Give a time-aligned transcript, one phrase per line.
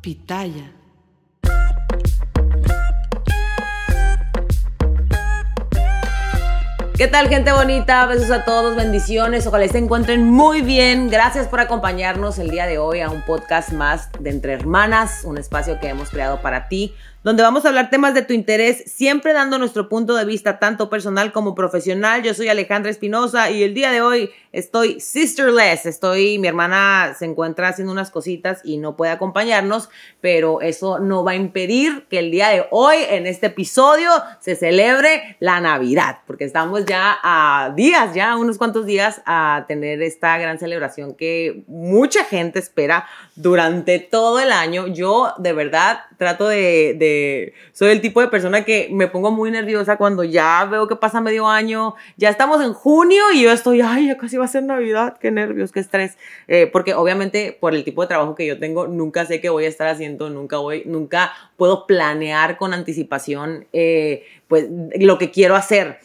[0.00, 0.72] Pitaya.
[6.96, 8.06] ¿Qué tal gente bonita?
[8.06, 11.10] Besos a todos, bendiciones, ojalá se encuentren muy bien.
[11.10, 15.36] Gracias por acompañarnos el día de hoy a un podcast más de Entre Hermanas, un
[15.36, 19.34] espacio que hemos creado para ti donde vamos a hablar temas de tu interés, siempre
[19.34, 22.22] dando nuestro punto de vista tanto personal como profesional.
[22.22, 25.84] Yo soy Alejandra Espinosa y el día de hoy estoy sisterless.
[25.84, 29.90] Estoy, mi hermana se encuentra haciendo unas cositas y no puede acompañarnos,
[30.22, 34.56] pero eso no va a impedir que el día de hoy, en este episodio, se
[34.56, 40.38] celebre la Navidad, porque estamos ya a días, ya unos cuantos días a tener esta
[40.38, 43.06] gran celebración que mucha gente espera
[43.36, 44.86] durante todo el año.
[44.86, 46.94] Yo de verdad trato de,
[47.72, 51.20] soy el tipo de persona que me pongo muy nerviosa cuando ya veo que pasa
[51.20, 54.62] medio año, ya estamos en junio y yo estoy, ay, ya casi va a ser
[54.62, 56.16] Navidad, qué nervios, qué estrés,
[56.48, 59.64] eh, porque obviamente por el tipo de trabajo que yo tengo, nunca sé qué voy
[59.64, 64.66] a estar haciendo, nunca voy, nunca puedo planear con anticipación, eh, pues,
[64.98, 65.98] lo que quiero hacer.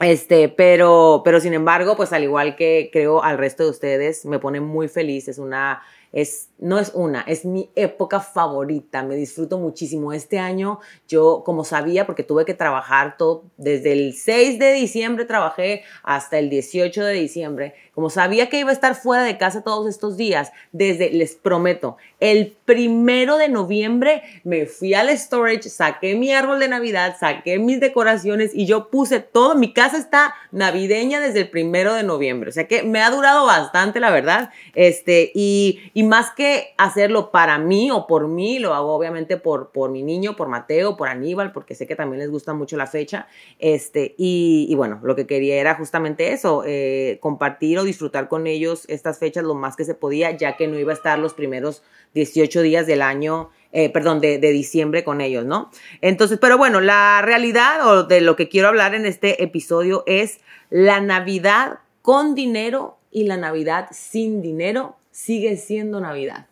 [0.00, 4.38] Este, pero, pero sin embargo, pues al igual que creo al resto de ustedes, me
[4.38, 9.58] pone muy feliz, es una, es, no es una, es mi época favorita, me disfruto
[9.58, 10.12] muchísimo.
[10.12, 15.26] Este año yo, como sabía, porque tuve que trabajar todo, desde el 6 de diciembre
[15.26, 19.62] trabajé hasta el 18 de diciembre, como sabía que iba a estar fuera de casa
[19.62, 26.14] todos estos días, desde, les prometo, el primero de noviembre me fui al storage, saqué
[26.14, 31.20] mi árbol de Navidad, saqué mis decoraciones y yo puse todo, mi casa está navideña
[31.20, 35.32] desde el primero de noviembre, o sea que me ha durado bastante, la verdad, este,
[35.34, 36.45] y, y más que
[36.76, 40.96] hacerlo para mí o por mí, lo hago obviamente por, por mi niño, por Mateo,
[40.96, 43.26] por Aníbal, porque sé que también les gusta mucho la fecha,
[43.58, 48.84] este, y, bueno, lo que quería era justamente eso, eh, compartir o disfrutar con ellos
[48.88, 51.82] estas fechas lo más que se podía, ya que no iba a estar los primeros
[52.14, 55.70] 18 días del año, eh, perdón, de, de, diciembre con ellos, ¿no?
[56.00, 60.40] Entonces, pero bueno, la realidad o de lo que quiero hablar en este episodio es
[60.70, 66.46] la Navidad con dinero y la Navidad sin dinero sigue siendo Navidad.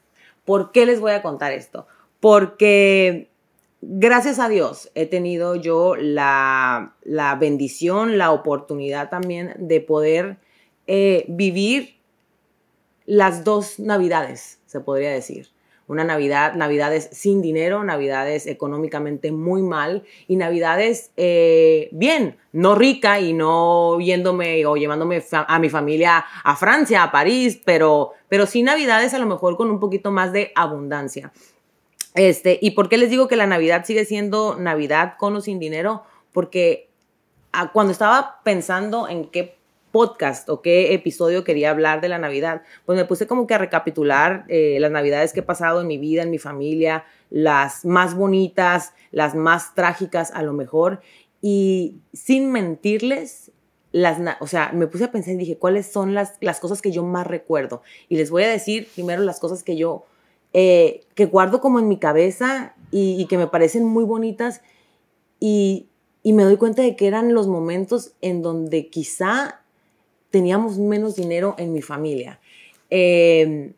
[0.47, 1.86] ¿Por qué les voy a contar esto?
[2.19, 3.28] Porque
[3.82, 10.38] gracias a Dios he tenido yo la, la bendición, la oportunidad también de poder
[10.86, 11.97] eh, vivir
[13.04, 15.48] las dos navidades, se podría decir.
[15.87, 23.21] Una Navidad, Navidades sin dinero, Navidades económicamente muy mal y Navidades eh, bien, no rica
[23.21, 28.62] y no yéndome o llevándome a mi familia a Francia, a París, pero, pero sí
[28.62, 31.33] Navidades a lo mejor con un poquito más de abundancia.
[32.15, 35.59] Este, ¿Y por qué les digo que la Navidad sigue siendo Navidad con o sin
[35.59, 36.05] dinero?
[36.33, 36.89] Porque
[37.53, 39.56] ah, cuando estaba pensando en qué
[39.94, 43.59] podcast o qué episodio quería hablar de la Navidad, pues me puse como que a
[43.59, 48.16] recapitular eh, las Navidades que he pasado en mi vida, en mi familia, las más
[48.16, 51.00] bonitas, las más trágicas a lo mejor,
[51.41, 53.53] y sin mentirles,
[53.93, 56.91] las, o sea, me puse a pensar y dije, ¿cuáles son las, las cosas que
[56.91, 57.83] yo más recuerdo?
[58.09, 60.06] Y les voy a decir primero las cosas que yo,
[60.54, 64.60] eh, que guardo como en mi cabeza y, y que me parecen muy bonitas
[65.38, 65.87] y,
[66.25, 69.60] y me doy cuenta de que eran los momentos en donde quizá
[70.34, 72.41] teníamos menos dinero en mi familia.
[72.91, 73.71] Eh,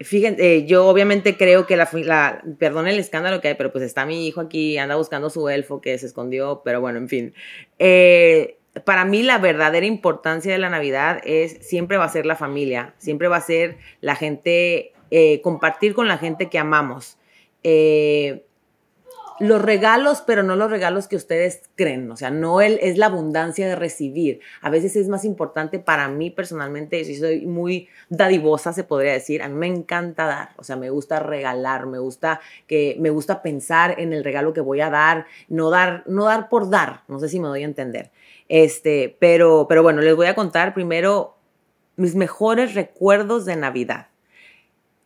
[0.00, 4.04] fíjense, yo obviamente creo que la, la, perdón el escándalo que hay, pero pues está
[4.04, 7.34] mi hijo aquí, anda buscando su elfo que se escondió, pero bueno, en fin.
[7.78, 12.34] Eh, para mí la verdadera importancia de la Navidad es, siempre va a ser la
[12.34, 17.18] familia, siempre va a ser la gente, eh, compartir con la gente que amamos.
[17.62, 18.47] Eh,
[19.40, 23.06] los regalos, pero no los regalos que ustedes creen, o sea, no el, es la
[23.06, 24.40] abundancia de recibir.
[24.60, 29.42] A veces es más importante para mí personalmente, si soy muy dadivosa, se podría decir,
[29.42, 33.42] a mí me encanta dar, o sea, me gusta regalar, me gusta que me gusta
[33.42, 37.18] pensar en el regalo que voy a dar, no dar no dar por dar, no
[37.18, 38.10] sé si me doy a entender.
[38.48, 41.36] Este, pero pero bueno, les voy a contar primero
[41.96, 44.08] mis mejores recuerdos de Navidad.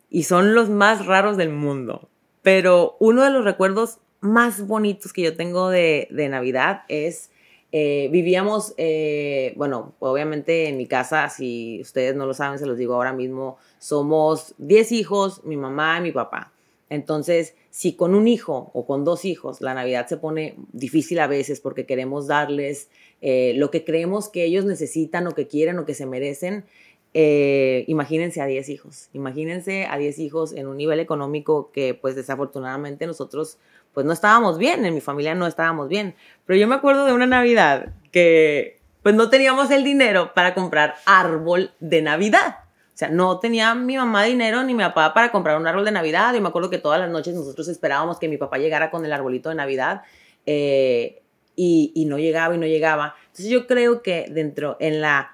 [0.09, 2.07] Y son los más raros del mundo.
[2.43, 7.29] Pero uno de los recuerdos más bonitos que yo tengo de, de Navidad es,
[7.71, 12.77] eh, vivíamos, eh, bueno, obviamente en mi casa, si ustedes no lo saben, se los
[12.77, 16.53] digo ahora mismo, somos 10 hijos, mi mamá y mi papá.
[16.89, 21.25] Entonces, si con un hijo o con dos hijos la Navidad se pone difícil a
[21.25, 22.89] veces porque queremos darles
[23.21, 26.65] eh, lo que creemos que ellos necesitan o que quieren o que se merecen,
[27.13, 32.15] eh, imagínense a 10 hijos, imagínense a 10 hijos en un nivel económico que pues
[32.15, 33.59] desafortunadamente nosotros
[33.93, 36.15] pues no estábamos bien, en mi familia no estábamos bien.
[36.45, 40.95] Pero yo me acuerdo de una Navidad que pues no teníamos el dinero para comprar
[41.05, 42.57] árbol de Navidad.
[42.93, 45.91] O sea, no tenía mi mamá dinero ni mi papá para comprar un árbol de
[45.91, 46.33] Navidad.
[46.33, 49.13] Yo me acuerdo que todas las noches nosotros esperábamos que mi papá llegara con el
[49.13, 50.01] arbolito de Navidad
[50.45, 51.21] eh,
[51.55, 53.15] y, y no llegaba y no llegaba.
[53.27, 55.32] Entonces yo creo que dentro, en la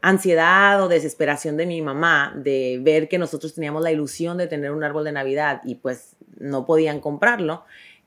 [0.00, 4.70] ansiedad o desesperación de mi mamá de ver que nosotros teníamos la ilusión de tener
[4.70, 7.64] un árbol de Navidad y pues no podían comprarlo,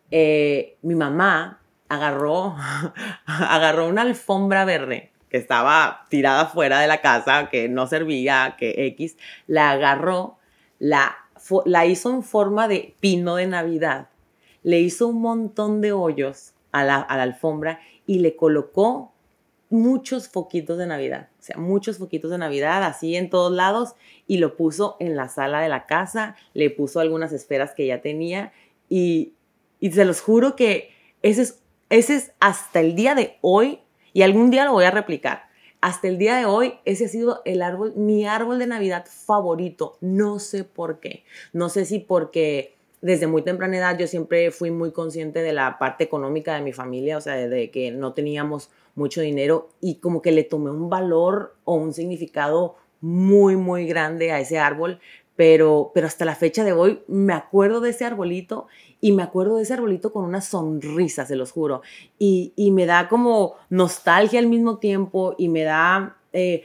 [0.09, 2.55] eh, mi mamá agarró,
[3.25, 8.85] agarró una alfombra verde que estaba tirada fuera de la casa, que no servía, que
[8.87, 9.17] X,
[9.47, 10.37] la agarró,
[10.79, 11.15] la,
[11.65, 14.09] la hizo en forma de pino de Navidad,
[14.63, 19.10] le hizo un montón de hoyos a la, a la alfombra y le colocó
[19.71, 23.95] muchos foquitos de Navidad, o sea, muchos foquitos de Navidad así en todos lados
[24.27, 28.01] y lo puso en la sala de la casa, le puso algunas esferas que ya
[28.01, 28.51] tenía
[28.89, 29.33] y,
[29.79, 30.91] y se los juro que
[31.21, 31.59] ese es,
[31.89, 33.79] ese es hasta el día de hoy
[34.13, 35.50] y algún día lo voy a replicar.
[35.79, 39.97] Hasta el día de hoy, ese ha sido el árbol, mi árbol de Navidad favorito.
[40.00, 41.23] No sé por qué.
[41.53, 45.79] No sé si porque desde muy temprana edad yo siempre fui muy consciente de la
[45.79, 50.21] parte económica de mi familia, o sea, de que no teníamos mucho dinero y como
[50.21, 54.99] que le tomé un valor o un significado muy, muy grande a ese árbol,
[55.35, 58.67] pero, pero hasta la fecha de hoy me acuerdo de ese arbolito
[58.99, 61.81] y me acuerdo de ese arbolito con una sonrisa, se los juro,
[62.19, 66.63] y, y me da como nostalgia al mismo tiempo y me da eh,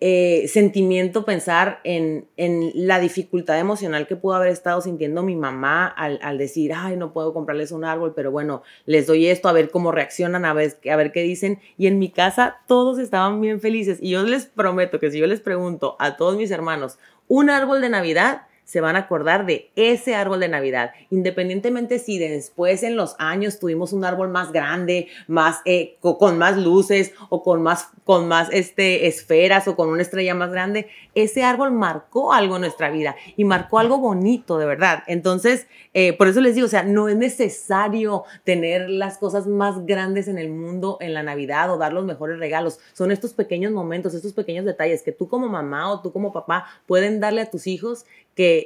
[0.00, 5.86] eh, sentimiento pensar en, en, la dificultad emocional que pudo haber estado sintiendo mi mamá
[5.86, 9.52] al, al, decir, ay, no puedo comprarles un árbol, pero bueno, les doy esto a
[9.52, 11.58] ver cómo reaccionan, a ver, a ver qué dicen.
[11.76, 13.98] Y en mi casa todos estaban bien felices.
[14.00, 17.80] Y yo les prometo que si yo les pregunto a todos mis hermanos, un árbol
[17.80, 22.96] de Navidad, se van a acordar de ese árbol de Navidad, independientemente si después en
[22.96, 27.88] los años tuvimos un árbol más grande, más eh, con más luces o con más
[28.04, 32.62] con más este esferas o con una estrella más grande, ese árbol marcó algo en
[32.62, 35.02] nuestra vida y marcó algo bonito de verdad.
[35.06, 39.86] Entonces, eh, por eso les digo, o sea, no es necesario tener las cosas más
[39.86, 42.80] grandes en el mundo en la Navidad o dar los mejores regalos.
[42.92, 46.66] Son estos pequeños momentos, estos pequeños detalles que tú como mamá o tú como papá
[46.86, 48.04] pueden darle a tus hijos
[48.34, 48.57] que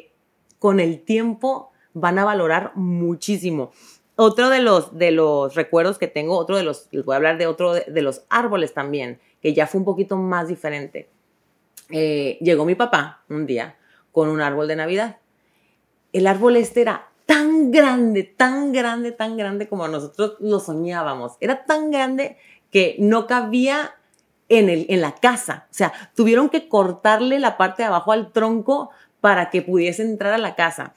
[0.63, 3.73] con el tiempo van a valorar muchísimo.
[4.15, 7.37] Otro de los, de los recuerdos que tengo, otro de los, les voy a hablar
[7.37, 11.09] de otro de, los árboles también, que ya fue un poquito más diferente.
[11.91, 13.75] Eh, llegó mi papá un día
[14.13, 15.17] con un árbol de Navidad.
[16.13, 21.33] El árbol este era tan grande, tan grande, tan grande como nosotros lo soñábamos.
[21.41, 22.37] Era tan grande
[22.71, 23.97] que no cabía
[24.49, 25.67] en, el, en la casa.
[25.73, 28.91] O sea, tuvieron que cortarle la parte de abajo al tronco
[29.23, 30.93] para que pudiese entrar a la casa.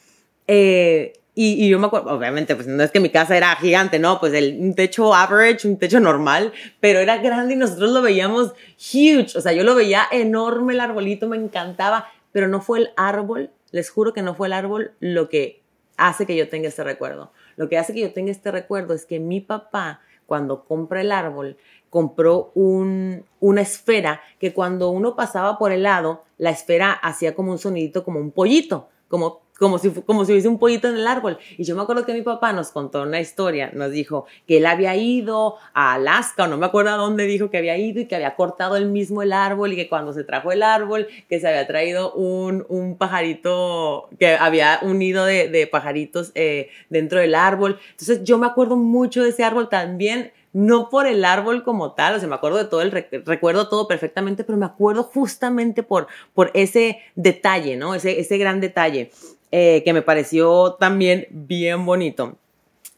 [0.48, 4.19] Eh, y, yo me acuerdo, obviamente, pues no es que mi casa era gigante, no,
[4.19, 8.54] pues el, un techo average, un techo normal, pero era grande y nosotros lo veíamos
[8.77, 12.89] huge, o sea, yo lo veía enorme el arbolito, me encantaba, pero no fue el
[12.98, 15.62] árbol, les juro que no fue el árbol lo que
[15.98, 17.31] hace que yo tenga este recuerdo.
[17.57, 21.12] Lo que hace que yo tenga este recuerdo es que mi papá, cuando compra el
[21.12, 21.57] árbol,
[21.92, 27.51] compró un, una esfera que cuando uno pasaba por el lado, la esfera hacía como
[27.51, 31.07] un sonidito, como un pollito, como, como, si, como si hubiese un pollito en el
[31.07, 31.37] árbol.
[31.57, 34.65] Y yo me acuerdo que mi papá nos contó una historia, nos dijo que él
[34.65, 38.05] había ido a Alaska, o no me acuerdo a dónde dijo que había ido y
[38.07, 41.39] que había cortado el mismo el árbol y que cuando se trajo el árbol, que
[41.39, 47.19] se había traído un, un pajarito, que había un nido de, de pajaritos eh, dentro
[47.19, 47.80] del árbol.
[47.92, 52.16] Entonces yo me acuerdo mucho de ese árbol también no por el árbol como tal,
[52.16, 52.90] o sea, me acuerdo de todo el,
[53.26, 57.94] recuerdo todo perfectamente, pero me acuerdo justamente por, por ese detalle, ¿no?
[57.94, 59.12] Ese, ese gran detalle
[59.52, 62.38] eh, que me pareció también bien bonito.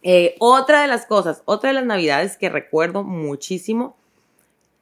[0.04, 3.98] Eh, otra de las cosas, otra de las navidades que recuerdo muchísimo,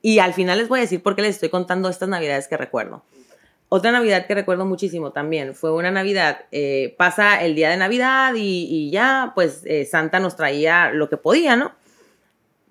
[0.01, 2.57] y al final les voy a decir por qué les estoy contando estas navidades que
[2.57, 3.03] recuerdo.
[3.69, 8.33] Otra Navidad que recuerdo muchísimo también fue una Navidad, eh, pasa el día de Navidad
[8.35, 11.71] y, y ya, pues Santa nos traía lo que podía, ¿no?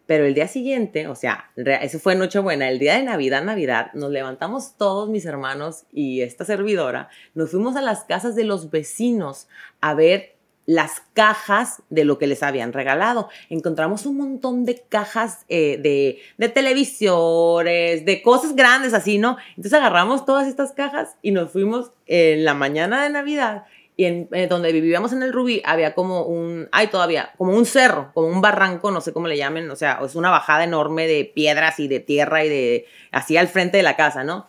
[0.07, 4.11] Pero el día siguiente, o sea, eso fue Nochebuena, el día de Navidad, Navidad, nos
[4.11, 9.49] levantamos todos mis hermanos y esta servidora, nos fuimos a las casas de los vecinos
[9.81, 10.35] a ver
[10.67, 13.29] las cajas de lo que les habían regalado.
[13.51, 19.37] Encontramos un montón de cajas eh, de, de televisores, de cosas grandes así, ¿no?
[19.51, 23.65] Entonces agarramos todas estas cajas y nos fuimos en la mañana de Navidad
[23.97, 27.65] y en eh, donde vivíamos en el Rubí había como un, hay todavía, como un
[27.65, 31.07] cerro, como un barranco, no sé cómo le llamen, o sea, es una bajada enorme
[31.07, 34.47] de piedras y de tierra y de, así al frente de la casa, ¿no?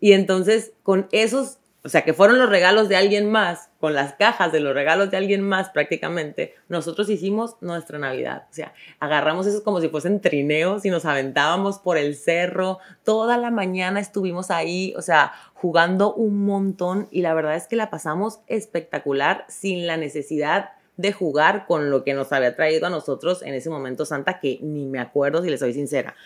[0.00, 4.14] Y entonces con esos o sea, que fueron los regalos de alguien más, con las
[4.14, 8.46] cajas de los regalos de alguien más prácticamente, nosotros hicimos nuestra Navidad.
[8.50, 12.78] O sea, agarramos eso como si fuesen trineos y nos aventábamos por el cerro.
[13.04, 17.76] Toda la mañana estuvimos ahí, o sea, jugando un montón y la verdad es que
[17.76, 22.90] la pasamos espectacular sin la necesidad de jugar con lo que nos había traído a
[22.90, 26.16] nosotros en ese momento Santa, que ni me acuerdo si les soy sincera.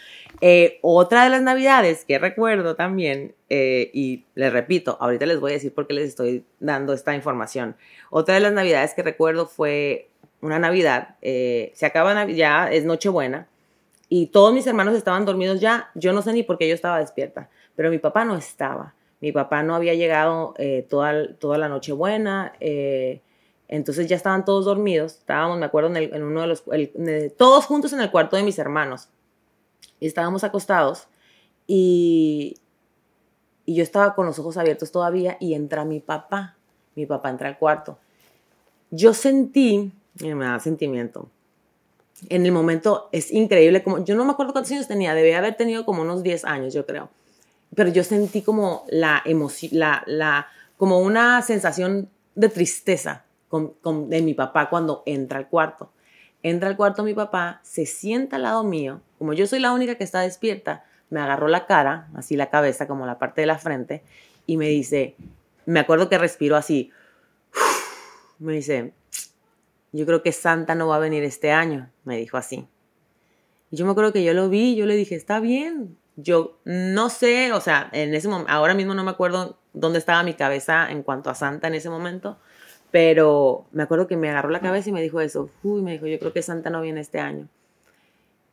[0.41, 5.51] Eh, otra de las navidades que recuerdo también, eh, y les repito, ahorita les voy
[5.51, 7.77] a decir por qué les estoy dando esta información.
[8.09, 10.09] Otra de las navidades que recuerdo fue
[10.41, 13.49] una Navidad, eh, se acaba ya, es Nochebuena,
[14.09, 16.99] y todos mis hermanos estaban dormidos ya, yo no sé ni por qué yo estaba
[16.99, 18.95] despierta, pero mi papá no estaba.
[19.21, 20.55] Mi papá no había llegado
[20.89, 22.55] toda, toda la Nochebuena.
[23.73, 26.63] Entonces ya estaban todos dormidos, estábamos, me acuerdo, en, uno de los,
[27.39, 29.09] todos juntos en el cuarto de mis hermanos.
[29.99, 31.09] Y estábamos acostados
[31.67, 32.59] y,
[33.65, 36.55] y yo estaba con los ojos abiertos todavía y entra mi papá.
[36.97, 37.99] Mi papá entra al cuarto.
[38.91, 41.31] Yo sentí, me da sentimiento,
[42.29, 45.57] en el momento es increíble, como yo no me acuerdo cuántos años tenía, debía haber
[45.57, 47.09] tenido como unos 10 años, yo creo.
[47.75, 54.35] Pero yo sentí como la emoción, la, la, como una sensación de tristeza de mi
[54.35, 55.93] papá cuando entra al cuarto.
[56.43, 59.95] Entra al cuarto mi papá, se sienta al lado mío, como yo soy la única
[59.95, 63.59] que está despierta, me agarró la cara, así la cabeza, como la parte de la
[63.59, 64.03] frente,
[64.47, 65.15] y me dice,
[65.67, 66.91] me acuerdo que respiró así,
[68.41, 68.93] me dice,
[69.93, 72.67] yo creo que Santa no va a venir este año, me dijo así.
[73.71, 75.97] Y yo me acuerdo que yo lo vi, yo le dije, está bien.
[76.17, 80.23] Yo no sé, o sea, en ese momento, ahora mismo no me acuerdo dónde estaba
[80.23, 82.39] mi cabeza en cuanto a Santa en ese momento,
[82.93, 85.49] pero me acuerdo que me agarró la cabeza y me dijo eso.
[85.63, 87.49] Uy, me dijo, yo creo que Santa no viene este año.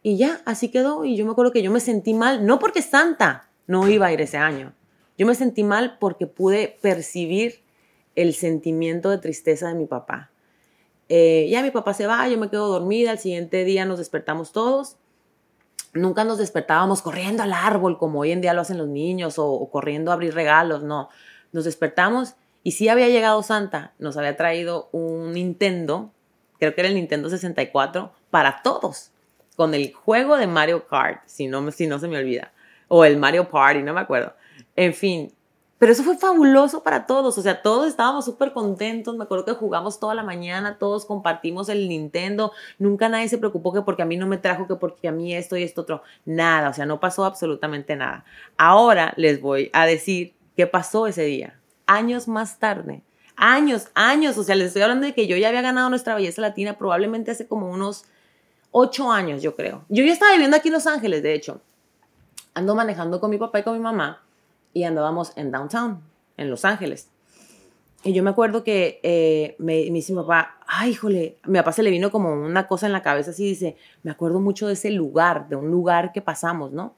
[0.01, 1.03] Y ya, así quedó.
[1.03, 4.13] Y yo me acuerdo que yo me sentí mal, no porque Santa no iba a
[4.13, 4.73] ir ese año.
[5.17, 7.59] Yo me sentí mal porque pude percibir
[8.15, 10.31] el sentimiento de tristeza de mi papá.
[11.09, 14.53] Eh, ya mi papá se va, yo me quedo dormida, al siguiente día nos despertamos
[14.53, 14.95] todos.
[15.93, 19.51] Nunca nos despertábamos corriendo al árbol como hoy en día lo hacen los niños o,
[19.51, 21.09] o corriendo a abrir regalos, no.
[21.51, 26.11] Nos despertamos y sí había llegado Santa, nos había traído un Nintendo,
[26.59, 29.11] creo que era el Nintendo 64, para todos,
[29.55, 32.51] con el juego de Mario Kart, si no, si no se me olvida,
[32.87, 34.33] o el Mario Party, no me acuerdo.
[34.75, 35.33] En fin,
[35.77, 39.53] pero eso fue fabuloso para todos, o sea, todos estábamos súper contentos, me acuerdo que
[39.53, 44.05] jugamos toda la mañana, todos compartimos el Nintendo, nunca nadie se preocupó que porque a
[44.05, 46.85] mí no me trajo, que porque a mí esto y esto otro, nada, o sea,
[46.85, 48.25] no pasó absolutamente nada.
[48.57, 51.58] Ahora les voy a decir qué pasó ese día
[51.89, 53.01] años más tarde.
[53.35, 54.37] Años, años.
[54.37, 57.31] O sea, les estoy hablando de que yo ya había ganado nuestra belleza latina probablemente
[57.31, 58.05] hace como unos
[58.71, 59.83] ocho años, yo creo.
[59.89, 61.61] Yo ya estaba viviendo aquí en Los Ángeles, de hecho.
[62.53, 64.21] Ando manejando con mi papá y con mi mamá
[64.73, 66.01] y andábamos en downtown,
[66.37, 67.09] en Los Ángeles.
[68.03, 71.71] Y yo me acuerdo que eh, me, me, dice mi papá, ay, híjole, mi papá
[71.71, 74.73] se le vino como una cosa en la cabeza así, dice, me acuerdo mucho de
[74.73, 76.93] ese lugar, de un lugar que pasamos, ¿no?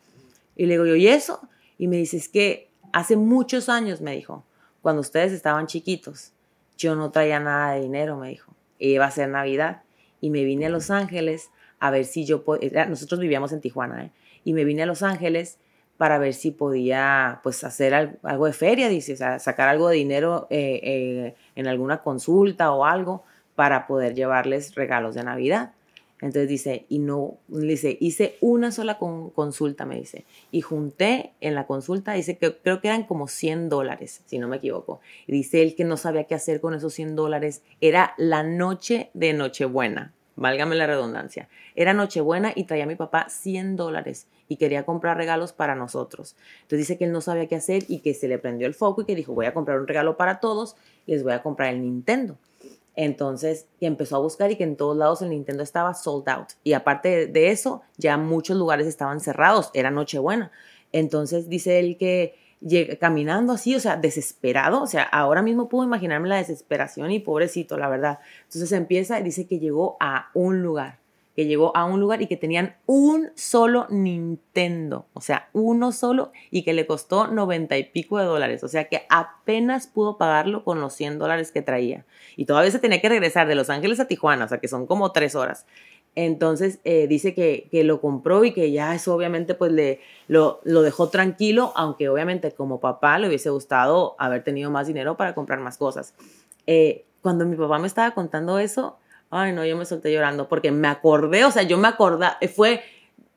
[0.56, 1.40] Y le digo yo, ¿y eso?
[1.78, 4.44] Y me dice, es que hace muchos años, me dijo,
[4.82, 6.34] cuando ustedes estaban chiquitos,
[6.78, 8.54] yo no traía nada de dinero, me dijo.
[8.80, 9.84] Iba a ser Navidad
[10.20, 14.06] y me vine a Los Ángeles a ver si yo podía, nosotros vivíamos en Tijuana,
[14.06, 14.12] ¿eh?
[14.44, 15.58] y me vine a Los Ángeles
[15.98, 20.80] para ver si podía pues hacer algo de feria, dice, sacar algo de dinero eh,
[20.84, 23.24] eh, en alguna consulta o algo
[23.56, 25.74] para poder llevarles regalos de Navidad.
[26.22, 31.66] Entonces dice, y no, dice, hice una sola consulta, me dice, y junté en la
[31.66, 35.02] consulta, dice que creo que eran como 100 dólares, si no me equivoco.
[35.26, 37.64] Y dice él que no sabía qué hacer con esos 100 dólares.
[37.82, 41.50] Era la noche de Nochebuena, válgame la redundancia.
[41.76, 46.36] Era Nochebuena y traía mi papá 100 dólares y quería comprar regalos para nosotros.
[46.64, 49.02] Entonces dice que él no sabía qué hacer y que se le prendió el foco
[49.02, 50.76] y que dijo, voy a comprar un regalo para todos
[51.08, 52.38] y les voy a comprar el Nintendo.
[52.96, 56.50] Entonces, y empezó a buscar y que en todos lados el Nintendo estaba sold out.
[56.64, 60.52] Y aparte de eso, ya muchos lugares estaban cerrados, era Nochebuena.
[60.92, 65.86] Entonces dice él que llega, caminando así, o sea, desesperado, o sea, ahora mismo puedo
[65.86, 68.20] imaginarme la desesperación y pobrecito, la verdad.
[68.44, 71.01] Entonces empieza y dice que llegó a un lugar
[71.36, 76.32] que llegó a un lugar y que tenían un solo Nintendo, o sea, uno solo
[76.50, 80.64] y que le costó noventa y pico de dólares, o sea que apenas pudo pagarlo
[80.64, 82.06] con los 100 dólares que traía.
[82.36, 84.88] Y todavía se tenía que regresar de Los Ángeles a Tijuana, o sea que son
[84.88, 85.66] como tres horas.
[86.16, 90.60] Entonces eh, dice que, que, lo compró y que ya eso obviamente pues le, lo,
[90.66, 95.34] lo, dejó tranquilo, aunque obviamente como papá le hubiese gustado haber tenido más dinero para
[95.34, 96.14] comprar más cosas.
[96.68, 98.98] Eh, cuando mi papá me estaba contando eso,
[99.32, 102.82] Ay, no, yo me solté llorando porque me acordé, o sea, yo me acordé, fue,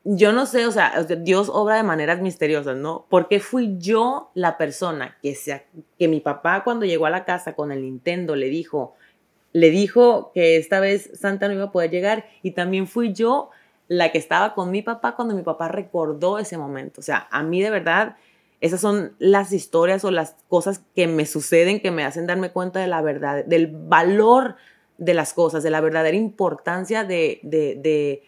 [0.03, 3.05] yo no sé, o sea, Dios obra de maneras misteriosas, ¿no?
[3.09, 5.63] ¿Por qué fui yo la persona que, sea,
[5.97, 8.93] que mi papá cuando llegó a la casa con el Nintendo le dijo,
[9.53, 13.49] le dijo que esta vez Santa no iba a poder llegar y también fui yo
[13.87, 16.99] la que estaba con mi papá cuando mi papá recordó ese momento.
[16.99, 18.17] O sea, a mí de verdad,
[18.59, 22.79] esas son las historias o las cosas que me suceden que me hacen darme cuenta
[22.81, 24.57] de la verdad, del valor
[24.97, 28.21] de las cosas, de la verdadera importancia de, de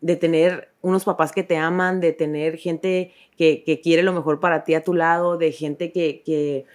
[0.00, 4.64] de tener unos papás que te aman, de tener gente que, quiere lo mejor para
[4.64, 6.66] ti a tu lado, de gente que, que,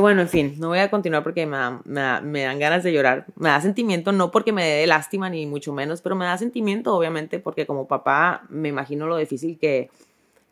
[0.00, 3.26] bueno, en fin, no voy a continuar porque me, me, dan ganas de llorar.
[3.36, 6.94] Me da sentimiento, no porque me dé lástima ni mucho menos, pero me da sentimiento,
[6.94, 9.90] obviamente, porque como papá me imagino lo difícil que,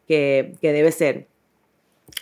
[0.06, 1.26] que, debe ser.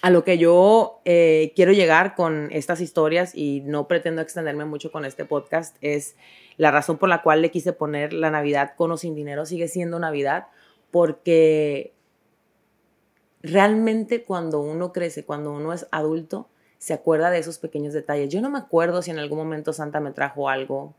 [0.03, 4.91] A lo que yo eh, quiero llegar con estas historias y no pretendo extenderme mucho
[4.91, 6.17] con este podcast es
[6.57, 9.69] la razón por la cual le quise poner la Navidad con o sin dinero sigue
[9.69, 10.47] siendo Navidad,
[10.91, 11.93] porque
[13.43, 18.31] realmente cuando uno crece, cuando uno es adulto, se acuerda de esos pequeños detalles.
[18.31, 20.95] Yo no me acuerdo si en algún momento Santa me trajo algo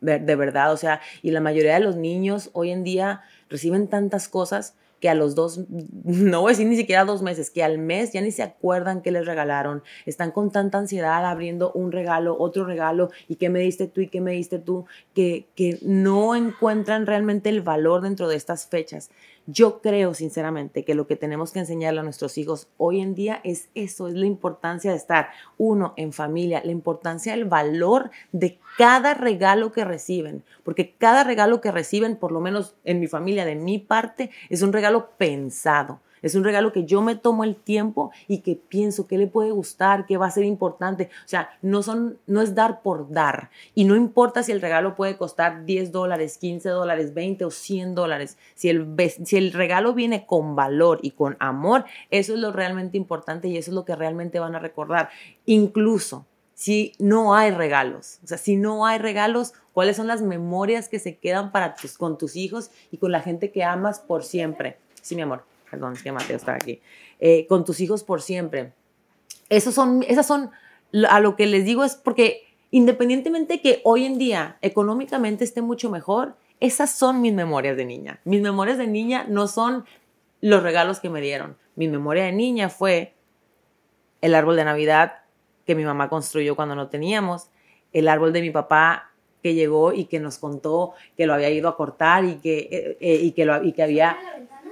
[0.00, 4.28] de verdad, o sea, y la mayoría de los niños hoy en día reciben tantas
[4.28, 4.74] cosas
[5.04, 8.14] que a los dos, no voy a decir ni siquiera dos meses, que al mes
[8.14, 12.64] ya ni se acuerdan qué les regalaron, están con tanta ansiedad abriendo un regalo, otro
[12.64, 17.04] regalo, y qué me diste tú y qué me diste tú, que, que no encuentran
[17.04, 19.10] realmente el valor dentro de estas fechas.
[19.46, 23.42] Yo creo sinceramente que lo que tenemos que enseñarle a nuestros hijos hoy en día
[23.44, 28.58] es eso, es la importancia de estar, uno, en familia, la importancia del valor de
[28.78, 33.44] cada regalo que reciben, porque cada regalo que reciben, por lo menos en mi familia,
[33.44, 36.00] de mi parte, es un regalo pensado.
[36.24, 39.50] Es un regalo que yo me tomo el tiempo y que pienso que le puede
[39.50, 41.10] gustar, que va a ser importante.
[41.22, 43.50] O sea, no, son, no es dar por dar.
[43.74, 47.94] Y no importa si el regalo puede costar 10 dólares, 15 dólares, 20 o 100
[47.94, 48.38] dólares.
[48.54, 52.96] Si el, si el regalo viene con valor y con amor, eso es lo realmente
[52.96, 55.10] importante y eso es lo que realmente van a recordar.
[55.44, 58.20] Incluso si no hay regalos.
[58.24, 61.98] O sea, si no hay regalos, ¿cuáles son las memorias que se quedan para tus,
[61.98, 64.78] con tus hijos y con la gente que amas por siempre?
[65.02, 66.80] Sí, mi amor perdón, es que Mateo está aquí,
[67.18, 68.72] eh, con tus hijos por siempre.
[69.48, 70.50] Esos son, esas son,
[71.08, 75.90] a lo que les digo es porque independientemente que hoy en día económicamente esté mucho
[75.90, 78.20] mejor, esas son mis memorias de niña.
[78.24, 79.84] Mis memorias de niña no son
[80.40, 81.56] los regalos que me dieron.
[81.74, 83.14] Mi memoria de niña fue
[84.20, 85.22] el árbol de Navidad
[85.66, 87.48] que mi mamá construyó cuando no teníamos,
[87.92, 89.10] el árbol de mi papá
[89.42, 92.96] que llegó y que nos contó que lo había ido a cortar y que, eh,
[93.00, 94.16] eh, y que, lo, y que había...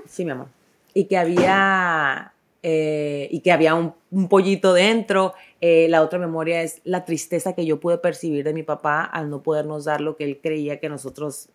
[0.07, 0.49] Sí, mi amor
[0.95, 3.95] y que había, eh, y que había un,
[4.29, 5.35] pollito dentro.
[5.61, 9.31] Eh, la otra memoria es la tristeza que yo pude percibir de mi papá al
[9.31, 11.49] no podernos dar lo que él creía que nosotros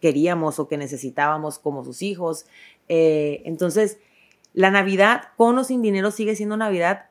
[0.00, 2.46] queríamos o que necesitábamos como sus hijos.
[2.88, 3.98] Eh, entonces,
[4.52, 7.06] la Navidad con o sin dinero sigue siendo Navidad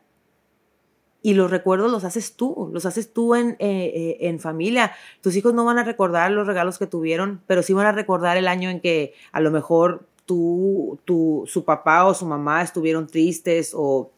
[1.22, 4.92] y los recuerdos los haces tú, los haces tú en, en, familia.
[5.22, 8.38] Tus hijos no van a recordar los regalos que tuvieron, pero sí van a recordar
[8.38, 11.00] el año en que a lo mejor tú,
[11.48, 14.12] su papá o su mamá estuvieron tristes o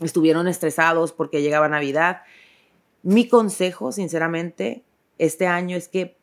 [0.00, 2.22] estuvieron estresados porque llegaba Navidad.
[3.02, 4.82] Mi consejo, sinceramente,
[5.18, 6.16] este año es que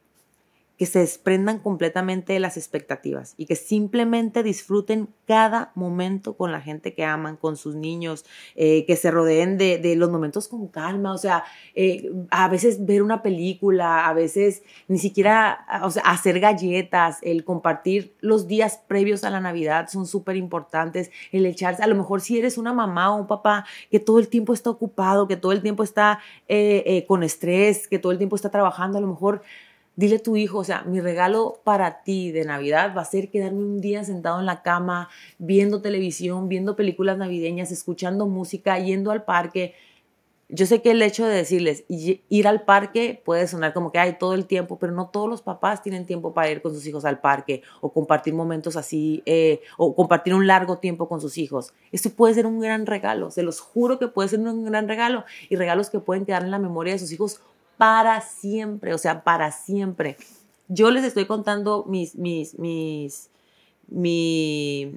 [0.80, 6.62] que se desprendan completamente de las expectativas y que simplemente disfruten cada momento con la
[6.62, 8.24] gente que aman, con sus niños,
[8.56, 11.44] eh, que se rodeen de, los momentos con calma, o sea,
[11.76, 17.44] eh, a veces ver una película, a veces ni siquiera, o sea, hacer galletas, el
[17.44, 22.22] compartir los días previos a la Navidad son súper importantes, el echarse, a lo mejor
[22.22, 25.52] si eres una mamá o un papá que todo el tiempo está ocupado, que todo
[25.52, 29.42] el tiempo está eh, con estrés, que todo el tiempo está trabajando, a lo mejor
[30.00, 33.30] Dile a tu hijo, o sea, mi regalo para ti de Navidad va a ser
[33.30, 35.10] quedarme un día sentado en la cama,
[35.40, 39.74] viendo televisión, viendo películas navideñas, escuchando música, yendo al parque.
[40.48, 44.18] Yo sé que el hecho de decirles ir al parque puede sonar como que hay
[44.18, 47.04] todo el tiempo, pero no todos los papás tienen tiempo para ir con sus hijos
[47.04, 51.74] al parque o compartir momentos así eh, o compartir un largo tiempo con sus hijos.
[51.92, 55.26] Esto puede ser un gran regalo, se los juro que puede ser un gran regalo
[55.50, 57.42] y regalos que pueden quedar en la memoria de sus hijos
[57.80, 60.18] para siempre, o sea, para siempre.
[60.68, 63.30] Yo les estoy contando mis, mis, mis,
[63.88, 64.92] mi,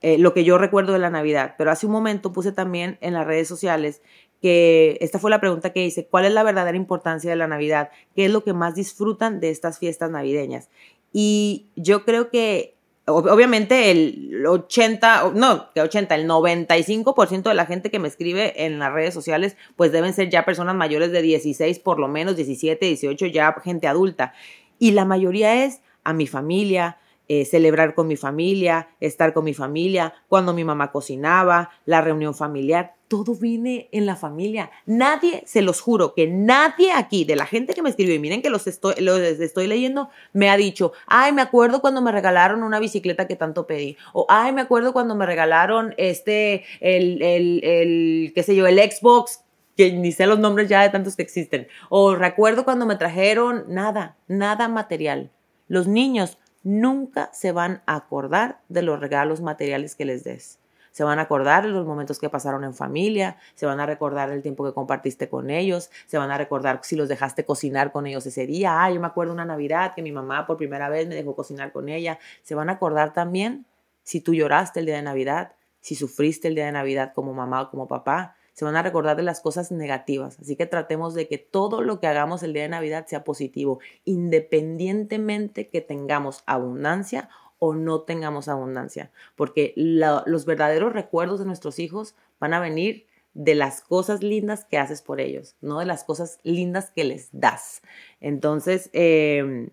[0.00, 3.12] eh, lo que yo recuerdo de la Navidad, pero hace un momento puse también en
[3.12, 4.00] las redes sociales
[4.40, 7.90] que esta fue la pregunta que hice, ¿cuál es la verdadera importancia de la Navidad?
[8.16, 10.70] ¿Qué es lo que más disfrutan de estas fiestas navideñas?
[11.12, 12.73] Y yo creo que
[13.06, 18.78] obviamente el 80, no, que 80, el 95% de la gente que me escribe en
[18.78, 22.84] las redes sociales, pues deben ser ya personas mayores de 16, por lo menos 17,
[22.84, 24.32] 18, ya gente adulta.
[24.78, 29.54] Y la mayoría es a mi familia, eh, celebrar con mi familia, estar con mi
[29.54, 34.70] familia, cuando mi mamá cocinaba, la reunión familiar, todo viene en la familia.
[34.86, 38.42] Nadie, se los juro, que nadie aquí, de la gente que me escribió, y miren
[38.42, 42.62] que los estoy, los estoy leyendo, me ha dicho, ay, me acuerdo cuando me regalaron
[42.62, 47.64] una bicicleta que tanto pedí, o ay, me acuerdo cuando me regalaron este, el, el,
[47.64, 49.40] el qué sé yo, el Xbox
[49.76, 51.66] que ni sé los nombres ya de tantos que existen.
[51.88, 55.30] O recuerdo cuando me trajeron nada, nada material.
[55.66, 60.58] Los niños nunca se van a acordar de los regalos materiales que les des.
[60.90, 64.30] Se van a acordar de los momentos que pasaron en familia, se van a recordar
[64.30, 68.06] el tiempo que compartiste con ellos, se van a recordar si los dejaste cocinar con
[68.06, 68.82] ellos ese día.
[68.82, 71.72] Ah, yo me acuerdo una Navidad que mi mamá por primera vez me dejó cocinar
[71.72, 72.18] con ella.
[72.42, 73.66] Se van a acordar también
[74.04, 77.62] si tú lloraste el día de Navidad, si sufriste el día de Navidad como mamá
[77.62, 80.38] o como papá, se van a recordar de las cosas negativas.
[80.40, 83.80] Así que tratemos de que todo lo que hagamos el día de Navidad sea positivo,
[84.04, 92.14] independientemente que tengamos abundancia o no tengamos abundancia, porque los verdaderos recuerdos de nuestros hijos
[92.38, 96.38] van a venir de las cosas lindas que haces por ellos, no de las cosas
[96.44, 97.82] lindas que les das.
[98.20, 99.70] Entonces, em,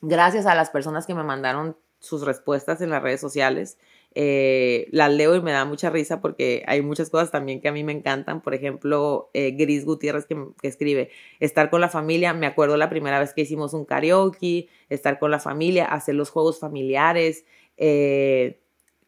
[0.00, 3.78] gracias a las personas que me mandaron sus respuestas en las redes sociales.
[4.16, 7.72] Eh, las leo y me da mucha risa porque hay muchas cosas también que a
[7.72, 8.42] mí me encantan.
[8.42, 13.18] Por ejemplo, eh, Gris Gutiérrez que, escribe, estar con la familia, me acuerdo la primera
[13.18, 17.44] vez que hicimos un karaoke, estar con la familia, hacer los juegos familiares,
[17.76, 18.60] eh,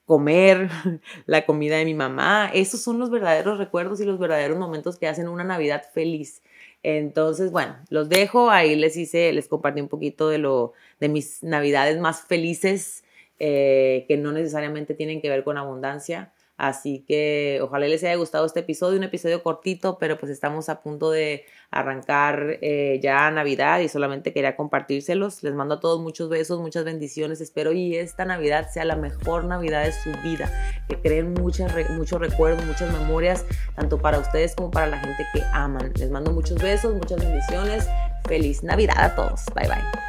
[0.07, 0.71] comer
[1.27, 2.51] la comida de mi mamá.
[2.53, 6.43] Esos son los verdaderos recuerdos y los verdaderos momentos que hacen una Navidad feliz.
[6.83, 8.51] Entonces, bueno, los dejo.
[8.51, 13.05] Ahí les hice, les compartí un poquito de lo, de mis navidades más felices
[13.39, 16.33] eh, que no necesariamente tienen que ver con abundancia.
[16.57, 20.81] Así que ojalá les haya gustado este episodio, un episodio cortito, pero pues estamos a
[20.81, 25.43] punto de arrancar eh, ya Navidad y solamente quería compartírselos.
[25.43, 27.43] Les mando a todos muchos besos, muchas bendiciones.
[27.43, 30.51] Espero y esta Navidad sea la mejor Navidad de su vida,
[30.89, 31.73] que creen muchos
[32.21, 33.45] recuerdos, muchas memorias,
[33.75, 35.93] tanto para ustedes como para la gente que aman.
[35.97, 37.87] Les mando muchos besos, muchas bendiciones.
[38.27, 39.45] Feliz Navidad a todos.
[39.55, 40.06] Bye bye.